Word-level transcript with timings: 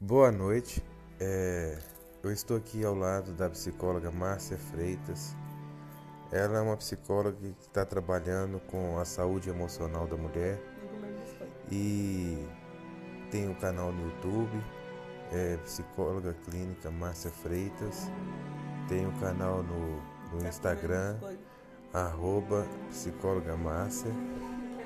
Boa 0.00 0.30
noite. 0.30 0.80
É, 1.18 1.76
eu 2.22 2.30
estou 2.30 2.56
aqui 2.56 2.84
ao 2.84 2.94
lado 2.94 3.32
da 3.32 3.50
psicóloga 3.50 4.12
Márcia 4.12 4.56
Freitas. 4.56 5.34
Ela 6.30 6.58
é 6.58 6.60
uma 6.60 6.76
psicóloga 6.76 7.36
que 7.36 7.66
está 7.66 7.84
trabalhando 7.84 8.60
com 8.68 8.96
a 9.00 9.04
saúde 9.04 9.50
emocional 9.50 10.06
da 10.06 10.16
mulher 10.16 10.62
e 11.68 12.46
tem 13.32 13.48
um 13.48 13.54
canal 13.54 13.90
no 13.90 14.04
YouTube, 14.04 14.64
é 15.32 15.56
Psicóloga 15.64 16.32
Clínica 16.44 16.92
Márcia 16.92 17.32
Freitas. 17.32 18.08
Tem 18.88 19.04
um 19.04 19.18
canal 19.18 19.64
no, 19.64 20.00
no 20.32 20.48
Instagram, 20.48 21.18
arroba 21.92 22.64
psicóloga 22.88 23.56
Márcia. 23.56 24.12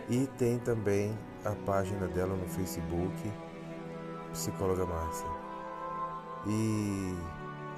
E 0.09 0.27
tem 0.39 0.59
também 0.59 1.15
a 1.45 1.51
página 1.67 2.09
dela 2.09 2.35
no 2.35 2.49
Facebook, 2.49 3.31
Psicóloga 4.33 4.85
Márcia. 4.87 5.27
E 6.47 7.17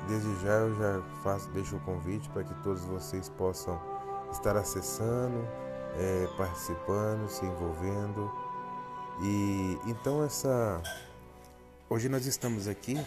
desde 0.09 0.34
já 0.42 0.52
eu 0.52 0.74
já 0.74 1.02
faço, 1.23 1.48
deixo 1.51 1.77
o 1.77 1.80
convite 1.80 2.29
para 2.30 2.45
que 2.45 2.55
todos 2.62 2.84
vocês 2.84 3.29
possam 3.29 3.80
estar 4.30 4.56
acessando, 4.56 5.46
é, 5.96 6.27
participando, 6.37 7.29
se 7.29 7.45
envolvendo. 7.45 8.30
E 9.23 9.79
então 9.87 10.24
essa 10.24 10.82
hoje 11.88 12.09
nós 12.09 12.27
estamos 12.27 12.66
aqui 12.66 12.98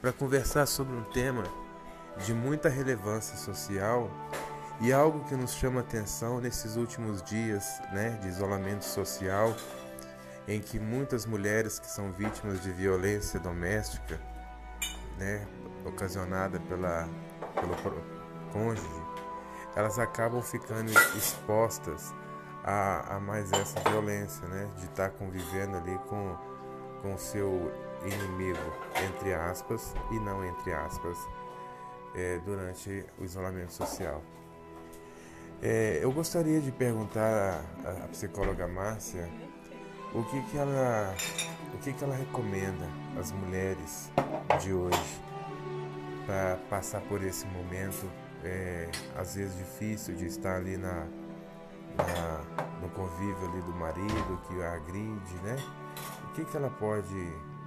para 0.00 0.12
conversar 0.12 0.66
sobre 0.66 0.96
um 0.96 1.04
tema 1.04 1.44
de 2.24 2.32
muita 2.32 2.68
relevância 2.68 3.36
social 3.36 4.10
e 4.80 4.92
algo 4.92 5.24
que 5.24 5.34
nos 5.34 5.52
chama 5.52 5.80
atenção 5.80 6.40
nesses 6.40 6.76
últimos 6.76 7.22
dias 7.22 7.80
né, 7.92 8.18
de 8.22 8.28
isolamento 8.28 8.84
social, 8.84 9.54
em 10.46 10.60
que 10.60 10.78
muitas 10.78 11.26
mulheres 11.26 11.78
que 11.78 11.86
são 11.86 12.12
vítimas 12.12 12.62
de 12.62 12.70
violência 12.72 13.40
doméstica, 13.40 14.20
né, 15.18 15.46
ocasionada 15.84 16.60
pela, 16.60 17.08
pelo 17.54 17.74
cônjuge, 18.52 19.02
elas 19.74 19.98
acabam 19.98 20.42
ficando 20.42 20.90
expostas 21.16 22.14
a, 22.64 23.16
a 23.16 23.20
mais 23.20 23.50
essa 23.52 23.80
violência, 23.90 24.46
né, 24.48 24.68
de 24.78 24.84
estar 24.86 25.10
convivendo 25.10 25.76
ali 25.76 25.98
com 26.08 26.36
com 27.06 27.16
seu 27.16 27.72
inimigo, 28.04 28.58
entre 29.08 29.32
aspas, 29.32 29.94
e 30.10 30.18
não 30.18 30.44
entre 30.44 30.72
aspas, 30.72 31.16
é, 32.14 32.38
durante 32.44 33.04
o 33.18 33.24
isolamento 33.24 33.72
social. 33.72 34.22
É, 35.62 36.00
eu 36.02 36.12
gostaria 36.12 36.60
de 36.60 36.70
perguntar 36.70 37.64
à 37.84 38.08
psicóloga 38.08 38.66
Márcia 38.66 39.28
o 40.16 40.24
que, 40.24 40.40
que 40.44 40.56
ela 40.56 41.14
o 41.74 41.78
que, 41.78 41.92
que 41.92 42.02
ela 42.02 42.16
recomenda 42.16 42.86
às 43.20 43.30
mulheres 43.32 44.10
de 44.62 44.72
hoje 44.72 45.20
para 46.24 46.56
passar 46.70 47.02
por 47.02 47.22
esse 47.22 47.46
momento 47.48 48.10
é, 48.42 48.90
às 49.14 49.34
vezes 49.34 49.56
difícil 49.58 50.14
de 50.14 50.26
estar 50.26 50.56
ali 50.56 50.78
na, 50.78 51.06
na, 51.96 52.80
no 52.80 52.88
convívio 52.90 53.48
ali 53.50 53.60
do 53.60 53.72
marido 53.72 54.40
que 54.48 54.62
a 54.62 54.72
agride, 54.74 55.34
né? 55.42 55.56
O 56.24 56.32
que, 56.32 56.44
que 56.44 56.56
ela 56.56 56.70
pode 56.70 57.14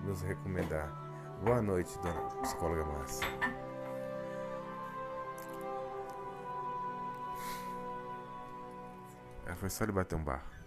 nos 0.04 0.22
recomendar? 0.22 0.92
Boa 1.44 1.62
noite, 1.62 1.98
dona 2.00 2.22
psicóloga 2.42 2.84
Márcia. 2.84 3.28
É, 9.46 9.56
foi 9.56 9.70
só 9.70 9.84
ele 9.84 9.92
bater 9.92 10.16
um 10.16 10.24
barro. 10.24 10.59